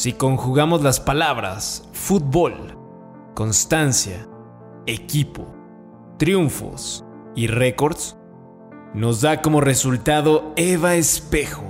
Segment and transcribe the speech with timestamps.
[0.00, 2.74] Si conjugamos las palabras fútbol,
[3.34, 4.26] constancia,
[4.86, 5.54] equipo,
[6.16, 7.04] triunfos
[7.36, 8.16] y récords,
[8.94, 11.66] nos da como resultado Eva Espejo.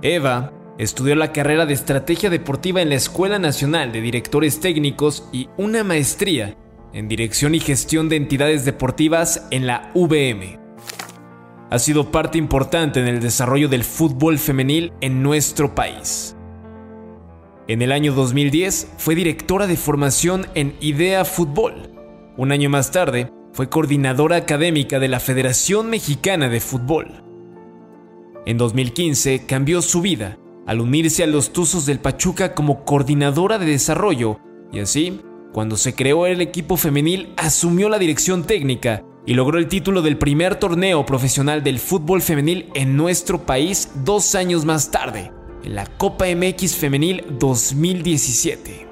[0.00, 5.50] Eva estudió la carrera de estrategia deportiva en la Escuela Nacional de Directores Técnicos y
[5.58, 6.56] una maestría
[6.94, 10.58] en dirección y gestión de entidades deportivas en la VM.
[11.68, 16.34] Ha sido parte importante en el desarrollo del fútbol femenil en nuestro país.
[17.68, 21.90] En el año 2010 fue directora de formación en Idea Fútbol.
[22.38, 27.22] Un año más tarde fue coordinadora académica de la Federación Mexicana de Fútbol.
[28.46, 33.66] En 2015 cambió su vida al unirse a los Tuzos del Pachuca como coordinadora de
[33.66, 34.38] desarrollo
[34.72, 35.20] y así,
[35.52, 40.16] cuando se creó el equipo femenil, asumió la dirección técnica y logró el título del
[40.16, 45.32] primer torneo profesional del fútbol femenil en nuestro país dos años más tarde,
[45.64, 48.86] en la Copa MX Femenil 2017.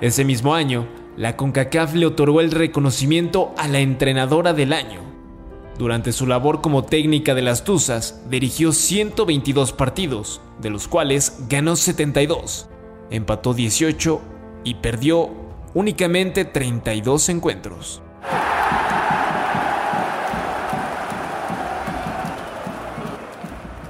[0.00, 5.00] Ese mismo año, la CONCACAF le otorgó el reconocimiento a la entrenadora del año.
[5.78, 11.76] Durante su labor como técnica de las Tuzas, dirigió 122 partidos, de los cuales ganó
[11.76, 12.68] 72,
[13.10, 14.20] empató 18
[14.64, 15.30] y perdió
[15.74, 18.02] únicamente 32 encuentros.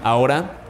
[0.03, 0.63] Ahora,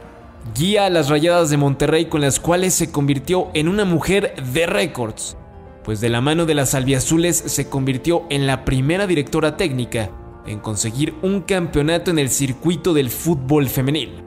[0.55, 4.67] guía a las Rayadas de Monterrey con las cuales se convirtió en una mujer de
[4.67, 5.37] récords,
[5.83, 10.11] pues de la mano de las albiazules se convirtió en la primera directora técnica
[10.45, 14.23] en conseguir un campeonato en el circuito del fútbol femenil.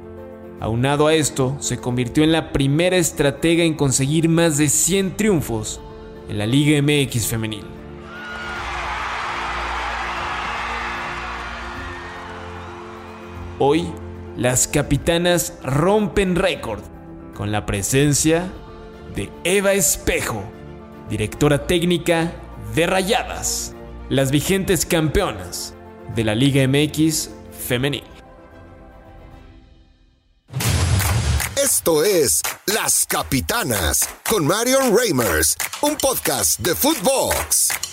[0.59, 5.81] Aunado a esto, se convirtió en la primera estratega en conseguir más de 100 triunfos
[6.29, 7.65] en la Liga MX femenil.
[13.59, 13.87] Hoy,
[14.37, 16.83] las capitanas rompen récord
[17.35, 18.53] con la presencia
[19.15, 20.45] de Eva Espejo,
[21.09, 22.33] directora técnica
[22.75, 23.75] de Rayadas,
[24.11, 25.75] las vigentes campeonas
[26.15, 27.31] de la Liga MX
[27.67, 28.05] femenil.
[31.63, 37.86] Esto es Las Capitanas con Marion Reimers, un podcast de Footbox.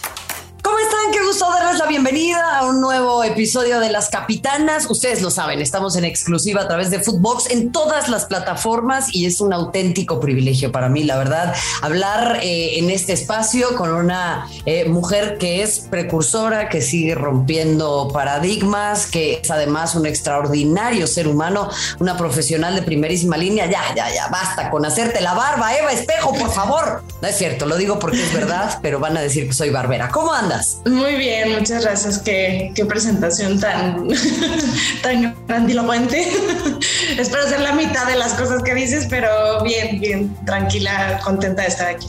[0.84, 1.14] ¿Cómo están?
[1.14, 4.90] Qué gusto darles la bienvenida a un nuevo episodio de Las Capitanas.
[4.90, 9.26] Ustedes lo saben, estamos en exclusiva a través de Footbox en todas las plataformas y
[9.26, 14.50] es un auténtico privilegio para mí, la verdad, hablar eh, en este espacio con una
[14.66, 21.30] eh, mujer que es precursora, que sigue rompiendo paradigmas, que es además un extraordinario ser
[21.30, 21.70] humano,
[22.00, 23.68] una profesional de primerísima línea.
[23.68, 27.04] Ya, ya, ya, basta con hacerte la barba, Eva Espejo, por favor.
[27.22, 30.10] No es cierto, lo digo porque es verdad, pero van a decir que soy barbera.
[30.10, 30.73] ¿Cómo andas?
[30.86, 32.20] Muy bien, muchas gracias.
[32.20, 34.08] Qué, qué presentación tan,
[35.02, 36.28] tan grandilocuente.
[37.18, 41.68] Espero ser la mitad de las cosas que dices, pero bien, bien, tranquila, contenta de
[41.68, 42.08] estar aquí.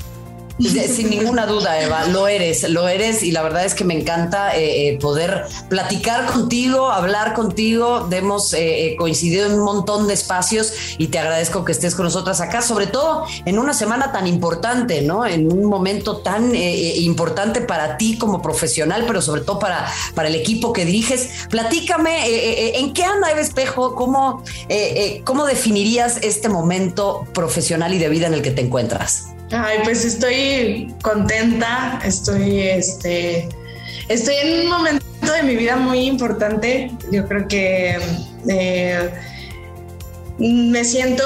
[0.59, 4.56] Sin ninguna duda, Eva, lo eres, lo eres y la verdad es que me encanta
[4.56, 8.09] eh, eh, poder platicar contigo, hablar contigo.
[8.12, 12.41] Hemos eh, coincidido en un montón de espacios y te agradezco que estés con nosotras
[12.41, 15.26] acá, sobre todo en una semana tan importante, ¿no?
[15.26, 20.37] En un momento tan importante para ti como profesional, pero sobre todo para, para el
[20.37, 21.31] equipo que diriges.
[21.50, 23.97] Platícame, ¿en qué anda Eva Espejo?
[23.97, 24.44] ¿Cómo,
[25.25, 29.34] ¿Cómo definirías este momento profesional y de vida en el que te encuentras?
[29.56, 33.48] Ay, pues estoy contenta, estoy, este,
[34.09, 36.91] estoy en un momento de mi vida muy importante.
[37.12, 37.97] Yo creo que
[38.48, 39.10] eh,
[40.38, 41.25] me siento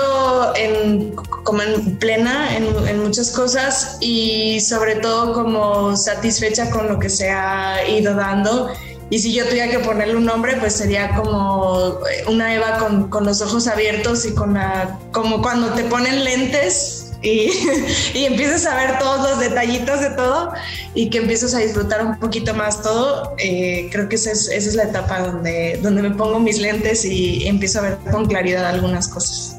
[0.56, 6.98] en, como en plena en, en, muchas cosas y sobre todo como satisfecha con lo
[6.98, 8.70] que se ha ido dando.
[9.08, 13.24] Y si yo tuviera que ponerle un nombre, pues sería como una Eva con, con
[13.24, 17.50] los ojos abiertos y con la, como cuando te ponen lentes y,
[18.14, 20.52] y empiezas a ver todos los detallitos de todo
[20.94, 24.68] y que empiezas a disfrutar un poquito más todo, eh, creo que esa es, esa
[24.68, 28.66] es la etapa donde, donde me pongo mis lentes y empiezo a ver con claridad
[28.66, 29.58] algunas cosas.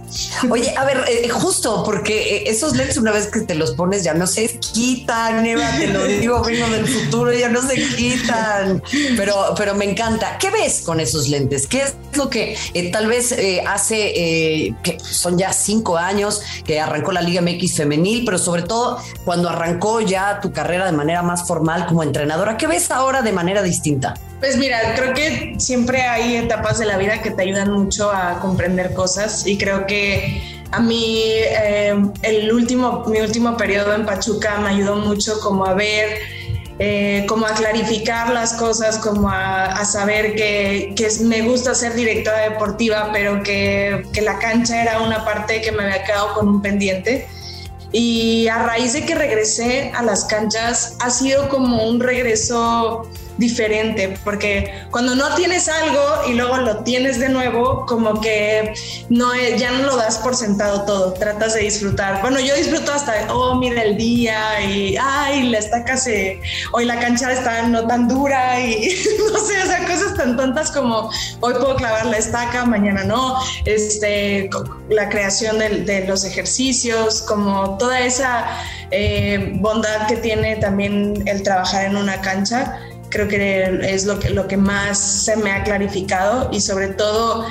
[0.49, 4.03] Oye, a ver, eh, justo porque eh, esos lentes una vez que te los pones
[4.03, 8.81] ya no se quitan, Eva, te lo digo, vengo del futuro, ya no se quitan,
[9.15, 10.37] pero, pero me encanta.
[10.37, 11.67] ¿Qué ves con esos lentes?
[11.67, 13.35] ¿Qué es lo que eh, tal vez
[13.67, 18.99] hace, que son ya cinco años que arrancó la Liga MX femenil, pero sobre todo
[19.25, 23.31] cuando arrancó ya tu carrera de manera más formal como entrenadora, ¿qué ves ahora de
[23.31, 24.15] manera distinta?
[24.39, 28.39] Pues mira, creo que siempre hay etapas de la vida que te ayudan mucho a
[28.39, 34.59] comprender cosas y creo que a mí eh, el último, mi último periodo en Pachuca
[34.59, 36.19] me ayudó mucho como a ver
[36.81, 42.49] eh, como a clarificar las cosas, como a, saber que, que, me gusta ser directora
[42.49, 46.61] deportiva, pero que, que la cancha era una parte que me había quedado con un
[46.61, 47.27] pendiente.
[47.91, 54.17] Y a raíz de que regresé a las canchas, ha sido como un regreso diferente,
[54.23, 58.73] porque cuando no tienes algo y luego lo tienes de nuevo, como que
[59.09, 62.21] no ya no lo das por sentado todo, tratas de disfrutar.
[62.21, 66.41] Bueno, yo disfruto hasta, oh, mira el día y, ay, la estaca se,
[66.73, 68.93] hoy la cancha está no tan dura y
[69.33, 71.09] no sé, o sea, cosas tan tontas como
[71.39, 74.49] hoy puedo clavar la estaca, mañana no, este,
[74.89, 78.45] la creación de, los ejercicios, como toda esa
[78.91, 84.29] eh, bondad que tiene también el trabajar en una cancha creo que es lo que,
[84.29, 87.45] lo que más se me ha clarificado y sobre todo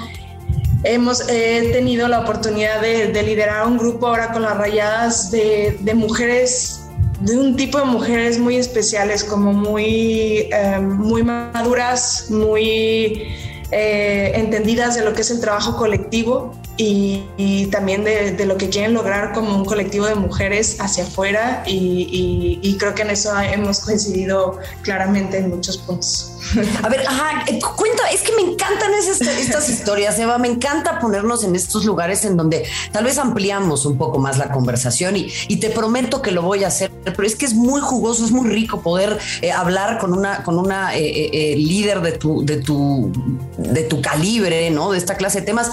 [0.84, 6.88] hemos tenido la oportunidad de, liderar un grupo ahora con las rayadas de, mujeres,
[7.20, 13.28] de un tipo de mujeres muy especiales, como muy, eh, muy maduras, muy
[13.70, 18.94] eh, entendidas de lo que es el trabajo colectivo y, también de, lo que quieren
[18.94, 24.58] lograr como un colectivo de mujeres hacia afuera y, creo que en eso hemos coincidido
[24.82, 26.32] claramente en muchos puntos.
[26.82, 30.98] A ver, ajá, eh, cuenta, es que me encantan esas, estas historias, Eva, me encanta
[30.98, 35.56] ponernos en estos lugares en donde tal vez ampliamos un poco más la conversación y,
[35.58, 38.48] te prometo que lo voy a hacer, pero es que es muy jugoso, es muy
[38.48, 43.12] rico poder eh, hablar con una, con una eh, líder de tu, de, tu,
[43.58, 44.92] de tu calibre, ¿no?
[44.92, 45.72] De esta clase de temas.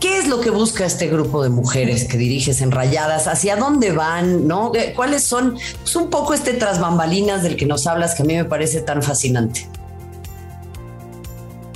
[0.00, 3.26] ¿Qué es lo que busca este grupo de mujeres que diriges en Rayadas?
[3.26, 4.46] ¿Hacia dónde van?
[4.46, 4.70] ¿No?
[4.94, 5.58] ¿Cuáles son?
[5.82, 8.80] Pues un poco este tras bambalinas del que nos hablas que a mí me parece
[8.80, 9.68] tan fascinante.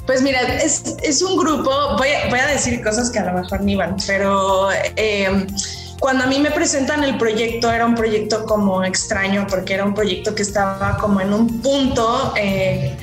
[0.06, 3.96] Pues mira, es, un grupo, voy a, decir cosas que a lo mejor ni van,
[4.06, 5.46] pero em,
[6.00, 9.94] cuando a mí me presentan el proyecto era un proyecto como extraño porque era un
[9.94, 12.96] proyecto que estaba como en un punto eh,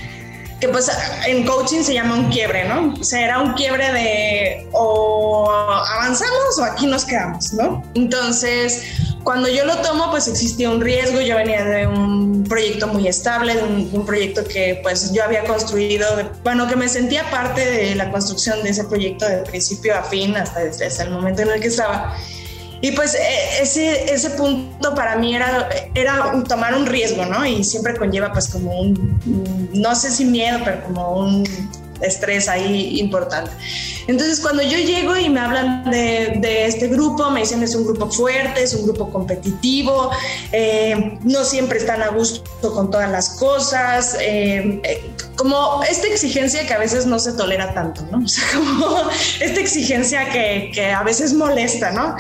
[0.60, 0.92] que pues
[1.26, 2.94] en coaching se llama un quiebre, ¿no?
[3.00, 7.84] O sea, era un quiebre de o avanzamos o aquí nos quedamos, ¿no?
[7.94, 8.84] Entonces,
[9.24, 13.56] cuando yo lo tomo, pues existía un riesgo, yo venía de un proyecto muy estable,
[13.56, 16.08] de un, proyecto que pues yo había construido,
[16.44, 20.36] bueno, que me sentía parte de la construcción de ese proyecto de principio a fin
[20.36, 22.16] hasta, desde el momento en el que estaba.
[22.82, 27.46] Y pues e, ese, ese punto para mí era, era tomar un riesgo, ¿no?
[27.46, 31.44] Y siempre conlleva pues como un, no sé si miedo, pero como un
[32.02, 33.52] estrés ahí importante.
[34.08, 37.86] Entonces cuando yo llego y me hablan de, de este grupo, me dicen es un
[37.86, 40.12] grupo fuerte, es un grupo competitivo,
[40.52, 46.66] eh, no siempre están a gusto con todas las cosas, eh, eh, como esta exigencia
[46.66, 48.20] que a veces no se tolera tanto, ¿no?
[48.26, 49.10] O sea, como
[49.40, 52.16] esta exigencia que, que a veces molesta, ¿no?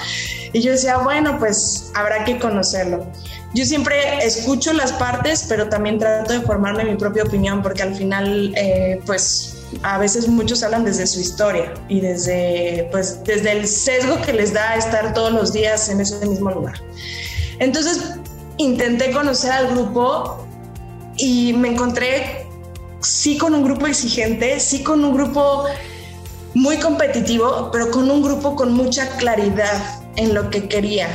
[0.53, 3.05] Y yo decía, bueno, pues habrá que conocerlo.
[3.53, 7.95] Yo siempre escucho las partes, pero también trato de formarme mi propia opinión, porque al
[7.95, 13.67] final, eh, pues a veces muchos hablan desde su historia y desde, pues, desde el
[13.67, 16.81] sesgo que les da estar todos los días en ese mismo lugar.
[17.59, 18.15] Entonces
[18.57, 20.45] intenté conocer al grupo
[21.17, 22.45] y me encontré
[23.01, 25.65] sí con un grupo exigente, sí con un grupo
[26.53, 31.07] muy competitivo, pero con un grupo con mucha claridad en lo que quería.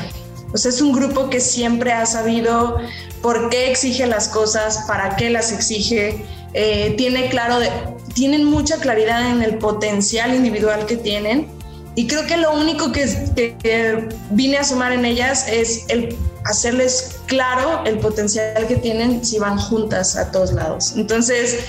[0.53, 2.79] O sea, es un grupo que siempre ha sabido
[3.23, 7.71] por qué exige las cosas, para qué las exige, eh, tiene claro de,
[8.15, 11.49] tienen mucha claridad en el potencial individual que tienen
[11.97, 17.17] y creo que lo único que, que, vine a sumar en ellas es el hacerles
[17.27, 20.95] claro el potencial que tienen si van juntas a todos lados.
[20.97, 21.65] Entonces,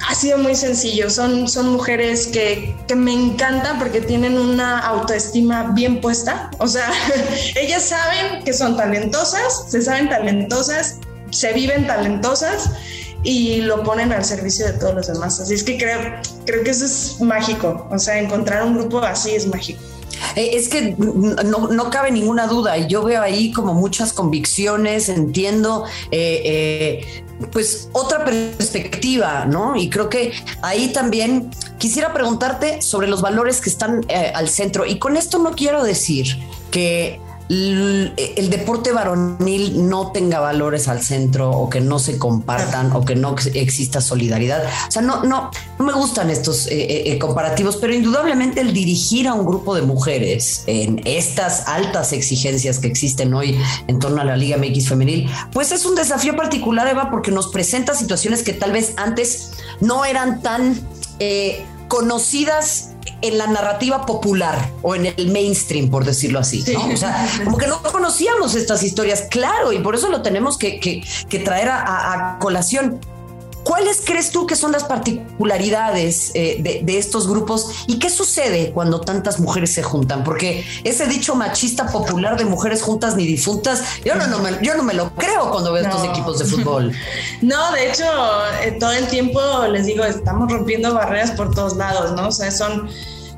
[0.00, 1.10] ha sido muy sencillo.
[1.10, 6.50] Son, son mujeres que, que, me encantan porque tienen una autoestima bien puesta.
[6.58, 6.90] O sea,
[7.56, 10.98] ellas saben que son talentosas, se saben talentosas,
[11.30, 12.70] se viven talentosas
[13.22, 15.40] y lo ponen al servicio de todos los demás.
[15.40, 15.98] Así es que creo,
[16.44, 17.88] creo que eso es mágico.
[17.90, 19.80] O sea, encontrar un grupo así es mágico.
[20.36, 25.08] Eh, es que no, no, cabe ninguna duda y yo veo ahí como muchas convicciones,
[25.08, 29.76] entiendo eh, eh, pues otra perspectiva, ¿no?
[29.76, 34.98] Y creo que ahí también quisiera preguntarte sobre los valores que están al centro y
[34.98, 36.38] con esto no quiero decir
[36.70, 43.04] que el deporte varonil no tenga valores al centro o que no se compartan o
[43.04, 44.64] que no exista solidaridad.
[44.88, 48.72] O sea, no, no, no me gustan estos eh, eh, eh, comparativos, pero indudablemente el
[48.72, 54.20] dirigir a un grupo de mujeres en estas altas exigencias que existen hoy en torno
[54.20, 58.42] a la Liga MX femenil, pues es un desafío particular, Eva, porque nos presenta situaciones
[58.42, 60.80] que tal vez antes no eran tan
[61.88, 66.64] conocidas en la narrativa popular o en el mainstream, por decirlo así.
[66.72, 66.92] ¿no?
[66.92, 70.80] O sea, como que no conocíamos estas historias, claro, y por eso lo tenemos que,
[70.80, 73.00] que, traer a colación.
[73.66, 79.00] ¿Cuáles crees tú que son las particularidades eh, de, estos grupos y qué sucede cuando
[79.00, 80.22] tantas mujeres se juntan?
[80.22, 84.76] Porque ese dicho machista popular de mujeres juntas ni difuntas, yo no, no, me, yo
[84.76, 86.92] no me lo creo cuando veo estos equipos de fútbol.
[87.42, 88.04] No, de hecho,
[88.62, 92.28] eh, todo el tiempo les digo, estamos rompiendo barreras por todos lados, ¿no?
[92.28, 92.88] O sea, son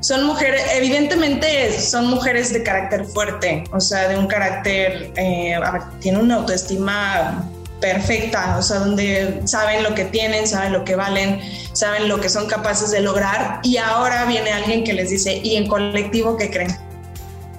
[0.01, 5.59] son mujeres, evidentemente son mujeres de carácter fuerte, o sea, de un carácter, eh,
[5.99, 11.41] tiene una autoestima perfecta, o sea, donde saben lo que tienen, saben lo que valen,
[11.73, 15.55] saben lo que son capaces de lograr y ahora viene alguien que les dice, ¿y
[15.55, 16.75] en colectivo qué creen?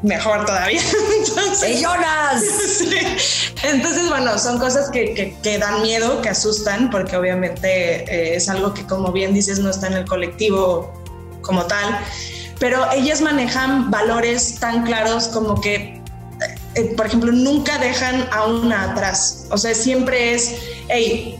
[0.03, 0.81] Mejor todavía.
[1.19, 2.43] Entonces, Jonas!
[3.62, 8.73] Entonces, bueno, son cosas que, que, dan miedo, que asustan, porque obviamente eh, es algo
[8.73, 10.93] que, como bien dices, no está en el colectivo
[11.43, 11.99] como tal,
[12.59, 16.00] pero ellas manejan valores tan claros como que
[16.75, 19.47] eh, por ejemplo, nunca dejan a una atrás.
[19.50, 20.57] O sea, siempre es,
[20.89, 21.39] hey,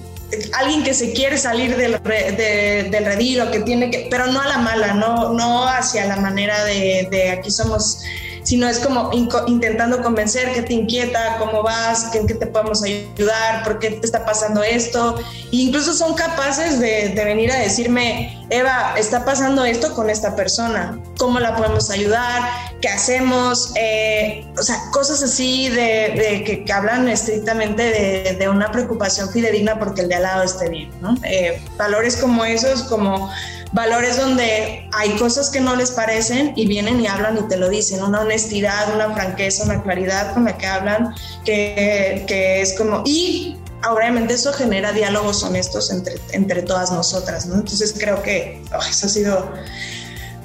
[0.59, 4.47] alguien que se quiere salir del, del redil o que tiene que, pero no a
[4.47, 8.03] la mala, no, no hacia la manera de, de aquí somos
[8.51, 9.13] sino es como
[9.47, 14.05] intentando convencer qué te inquieta, cómo vas, en qué te podemos ayudar, por qué te
[14.05, 15.21] está pasando esto.
[15.53, 20.99] E incluso son capaces de, venir a decirme, Eva, está pasando esto con esta persona,
[21.17, 22.43] ¿cómo la podemos ayudar?
[22.81, 23.73] ¿Qué hacemos?
[23.77, 30.09] Eh, o sea, cosas así de, que, hablan estrictamente de, una preocupación fidedigna porque el
[30.09, 31.15] de al lado esté bien, ¿no?
[31.23, 33.31] Eh, valores como esos, como
[33.73, 37.69] valores donde hay cosas que no les parecen y vienen y hablan y te lo
[37.69, 43.03] dicen, una honestidad, una franqueza, una claridad con la que hablan, que, que es como,
[43.07, 43.57] y
[43.89, 47.57] obviamente eso genera diálogos honestos entre, entre todas nosotras, ¿no?
[47.57, 49.53] Entonces creo que oh, eso ha sido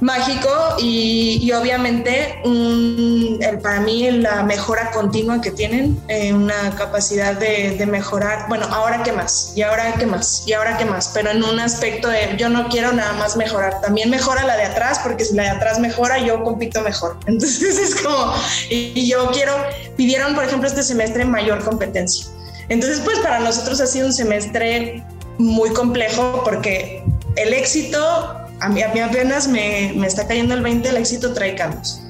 [0.02, 0.50] mágico
[0.80, 8.48] y, obviamente el, para mí la mejora continua que tienen, eh, una capacidad de, mejorar,
[8.50, 11.60] bueno, ahora qué más, y ahora qué más, y ahora qué más, pero en un
[11.60, 15.36] aspecto de yo no quiero nada más mejorar, también mejora la de atrás, porque si
[15.36, 17.18] la de atrás mejora, yo compito mejor.
[17.28, 18.34] Entonces es como,
[18.70, 19.54] y, yo quiero,
[19.96, 22.26] pidieron por ejemplo este semestre mayor competencia.
[22.70, 25.04] Entonces pues para nosotros ha sido un semestre
[25.38, 27.04] muy complejo porque
[27.36, 32.02] el éxito a mí, apenas me, me, está cayendo el 20, el éxito trae cambios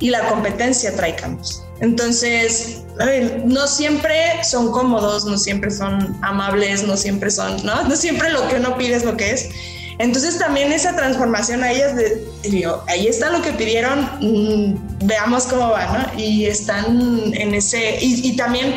[0.00, 1.62] y la competencia trae cambios.
[1.80, 2.82] Entonces,
[3.44, 7.82] no siempre son cómodos, no siempre son amables, no siempre son, ¿no?
[7.84, 9.50] No siempre lo que uno pide es lo que es.
[9.98, 15.44] Entonces también esa transformación a ellas, de, digo, ahí está lo que pidieron, mm, veamos
[15.44, 16.20] cómo va, ¿no?
[16.20, 18.74] Y están en ese, y, y también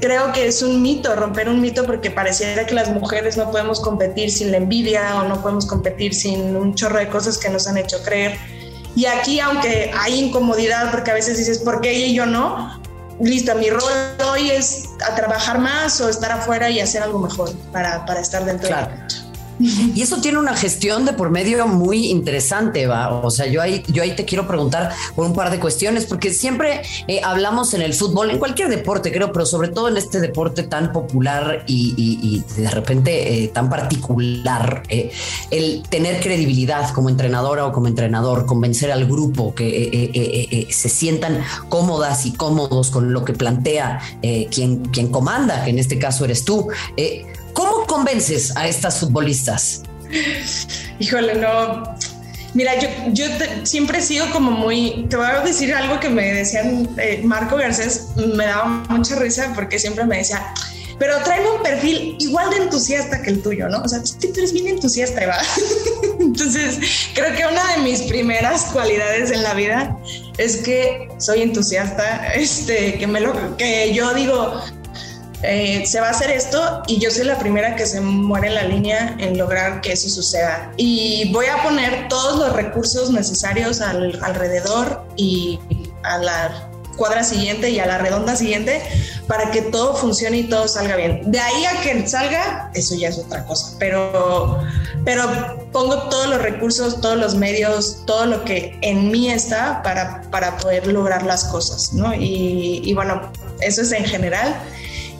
[0.00, 3.80] creo que es un mito, romper un mito porque pareciera que las mujeres no podemos
[3.80, 7.66] competir sin la envidia o no podemos competir sin un chorro de cosas que nos
[7.66, 8.36] han hecho creer.
[8.96, 12.80] Y aquí, aunque hay incomodidad, porque a veces dices, ¿por qué ella y yo no?
[13.20, 13.82] Listo, mi rol
[14.32, 18.44] hoy es a trabajar más o estar afuera y hacer algo mejor para, para estar
[18.44, 18.90] dentro claro.
[19.58, 23.12] Y eso tiene una gestión de por medio muy interesante, va.
[23.12, 26.32] O sea, yo ahí, yo ahí te quiero preguntar por un par de cuestiones, porque
[26.32, 30.20] siempre eh, hablamos en el fútbol, en cualquier deporte, creo, pero sobre todo en este
[30.20, 35.10] deporte tan popular y, de repente eh, tan particular, eh,
[35.50, 42.26] el tener credibilidad como entrenadora o como entrenador, convencer al grupo que se sientan cómodas
[42.26, 44.00] y cómodos con lo que plantea
[44.50, 46.68] quien, quien comanda, que en este caso eres tú.
[47.68, 49.82] ¿Cómo convences a estas futbolistas?
[50.98, 51.94] Híjole, no.
[52.54, 52.72] Mira,
[53.12, 53.26] yo,
[53.64, 57.56] siempre he sido como muy, te voy a decir algo que me decían eh, Marco
[57.56, 60.54] Garcés, me daba mucha risa porque siempre me decía,
[60.98, 63.82] pero tráeme un perfil igual de entusiasta que el tuyo, ¿no?
[63.82, 65.36] O sea, tú eres bien entusiasta, Eva.
[66.20, 66.78] Entonces,
[67.14, 69.94] creo que una de mis primeras cualidades en la vida
[70.38, 74.58] es que soy entusiasta, este, que me lo, que yo digo,
[75.42, 78.54] eh, se va a hacer esto y yo soy la primera que se muere en
[78.54, 80.72] la línea en lograr que eso suceda.
[80.76, 85.60] Y voy a poner todos los recursos necesarios al, alrededor y
[86.02, 88.82] a la cuadra siguiente y a la redonda siguiente
[89.28, 91.30] para que todo funcione y todo salga bien.
[91.30, 94.58] De ahí a que salga, eso ya es otra cosa, pero,
[95.04, 100.22] pero pongo todos los recursos, todos los medios, todo lo que en mí está para,
[100.32, 102.12] para poder lograr las cosas, ¿no?
[102.12, 103.30] Y, y bueno,
[103.60, 104.60] eso es en general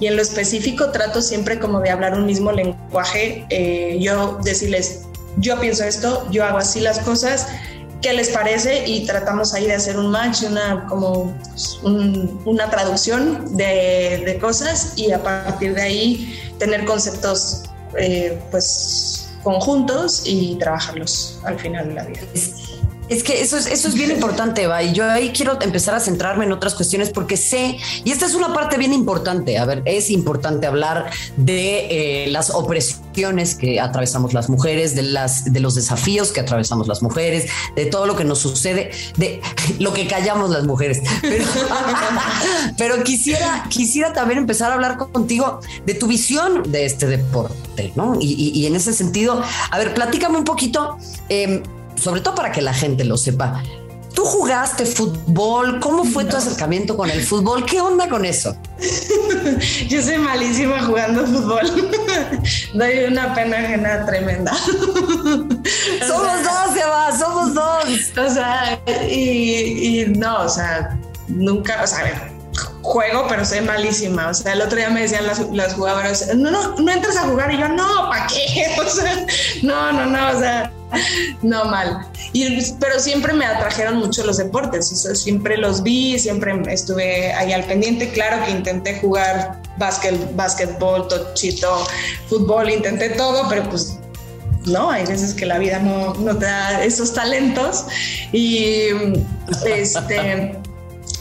[0.00, 5.02] y en lo específico trato siempre como de hablar un mismo lenguaje, eh, yo decirles,
[5.38, 7.48] yo pienso esto, yo hago así las cosas,
[8.00, 8.86] ¿qué les parece?
[8.86, 14.92] Y tratamos ahí de hacer un match, una, como pues, una traducción de, de, cosas
[14.96, 17.64] y a partir de ahí tener conceptos
[17.96, 22.20] eh, pues conjuntos y trabajarlos al final de la vida.
[23.08, 26.00] Es que eso es, eso es bien importante, Eva, y yo ahí quiero empezar a
[26.00, 29.82] centrarme en otras cuestiones porque sé, y esta es una parte bien importante, a ver,
[29.86, 35.74] es importante hablar de eh, las opresiones que atravesamos las mujeres, de, las, de los
[35.74, 39.40] desafíos que atravesamos las mujeres, de todo lo que nos sucede, de
[39.78, 41.00] lo que callamos las mujeres.
[42.76, 48.16] Pero, quisiera, quisiera también empezar a hablar contigo de tu visión de este deporte, ¿no?
[48.20, 50.98] Y, en ese sentido, a ver, platícame un poquito.
[51.28, 51.62] Eh,
[52.00, 53.62] sobre todo para que la gente lo sepa.
[54.14, 55.78] ¿Tú jugaste fútbol?
[55.78, 57.64] ¿Cómo fue tu acercamiento con el fútbol?
[57.64, 58.56] ¿Qué onda con eso?
[59.88, 61.88] Yo soy malísima jugando fútbol.
[62.74, 64.52] Doy una pena ajena tremenda.
[66.04, 67.84] somos dos, Eva, somos dos.
[68.18, 72.32] O sea, y, no, o sea, nunca, o sea,
[72.82, 74.30] juego, pero soy malísima.
[74.30, 77.22] O sea, el otro día me decían las, las jugadoras, no, no, no entras a
[77.22, 77.52] jugar.
[77.52, 78.66] Y yo, no, ¿para qué?
[78.84, 79.26] O sea,
[79.62, 80.72] no, no, no, o sea,
[81.42, 82.06] no mal.
[82.32, 87.64] Y, pero siempre me atrajeron mucho los deportes, siempre los vi, siempre estuve ahí al
[87.64, 88.10] pendiente.
[88.10, 91.86] Claro que intenté jugar básquet, básquetbol, tochito,
[92.28, 93.98] fútbol, intenté todo, pero pues
[94.66, 97.84] no, hay veces que la vida no, no te da esos talentos.
[98.32, 98.88] Y
[99.66, 100.58] este.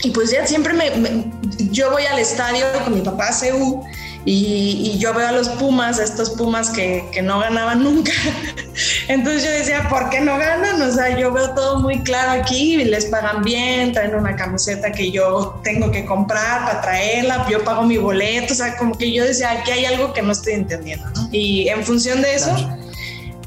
[0.04, 1.32] Y pues ya siempre me,
[1.72, 3.84] yo voy al estadio con mi papá a CEU
[4.30, 8.12] y, yo veo a los Pumas, estos Pumas que, que, no ganaban nunca.
[9.08, 10.82] Entonces yo decía, ¿por qué no ganan?
[10.82, 15.12] O sea, yo veo todo muy claro aquí, les pagan bien, traen una camiseta que
[15.12, 19.24] yo tengo que comprar para traerla, yo pago mi boleto, o sea, como que yo
[19.24, 21.06] decía, aquí hay algo que no estoy entendiendo.
[21.32, 22.54] Y en función de eso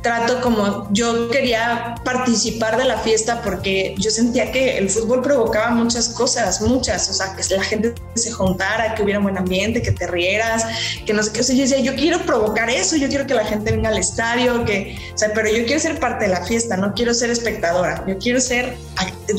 [0.02, 5.70] trato como yo quería participar de la fiesta porque yo sentía que el fútbol provocaba
[5.70, 9.82] muchas cosas, muchas, o sea, que la gente se juntara, que hubiera un buen ambiente,
[9.82, 10.64] que te rieras,
[11.04, 13.34] que no sé qué, o sea, yo decía, yo quiero provocar eso, yo quiero que
[13.34, 16.44] la gente venga al estadio, que, o sea, pero yo quiero ser parte de la
[16.46, 18.76] fiesta, no quiero ser espectadora, yo quiero ser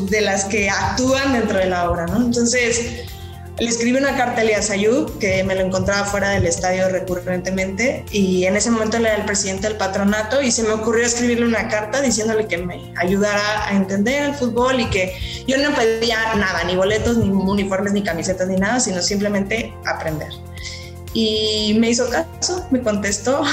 [0.09, 2.17] de las que actúan dentro de la obra, ¿no?
[2.17, 3.05] Entonces,
[3.59, 8.05] le escribí una carta a Elías Ayub, que me lo encontraba fuera del estadio recurrentemente,
[8.11, 11.67] y en ese momento era el presidente del patronato, y se me ocurrió escribirle una
[11.67, 15.13] carta diciéndole que me ayudara a entender el fútbol y que
[15.47, 20.29] yo no pedía nada, ni boletos, ni uniformes, ni camisetas, ni nada, sino simplemente aprender.
[21.13, 23.43] Y me hizo caso, me contestó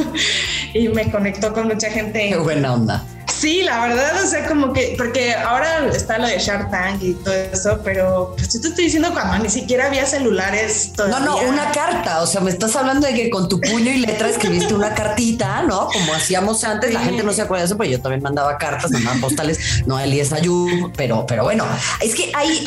[0.74, 2.28] y me conectó con mucha gente.
[2.28, 3.06] Qué buena onda.
[3.38, 7.14] Sí, la verdad, o sea, como que, porque ahora está lo de Shark Tank y
[7.14, 11.20] todo eso, pero pues yo te estoy diciendo cuando ni siquiera había celulares todavía.
[11.20, 13.98] No, no, una carta, o sea, me estás hablando de que con tu puño y
[13.98, 15.86] letra escribiste una cartita, ¿no?
[15.86, 18.90] Como hacíamos antes, la gente no se acuerda de eso, pero yo también mandaba cartas,
[18.90, 21.64] mandaba postales, no a Elías Ayub, pero, pero bueno,
[22.00, 22.64] es que ahí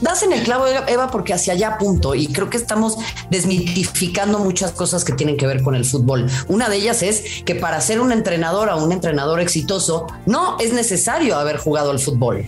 [0.00, 2.96] das en el clavo, Eva, porque hacia allá punto, y creo que estamos
[3.30, 6.28] desmitificando muchas cosas que tienen que ver con el fútbol.
[6.48, 9.91] Una de ellas es que para ser un entrenador o un entrenador exitoso,
[10.26, 12.46] no es necesario haber jugado al fútbol.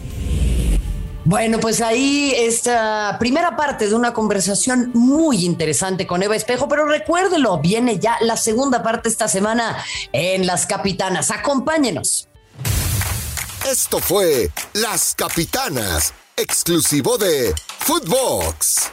[1.27, 6.85] Bueno, pues ahí esta primera parte de una conversación muy interesante con Eva Espejo, pero
[6.85, 11.31] recuérdelo, viene ya la segunda parte esta semana en Las Capitanas.
[11.31, 12.29] Acompáñenos.
[13.67, 18.91] Esto fue Las Capitanas, exclusivo de Footbox.